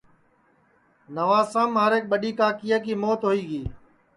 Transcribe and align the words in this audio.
نوابشام 1.15 1.69
مھاری 1.75 1.99
ٻڈؔی 2.09 2.31
کاکایا 2.39 2.77
کی 2.85 2.93
موت 3.01 3.21
ہوئی 3.25 3.41
گی 3.49 3.59
ہے 3.65 3.69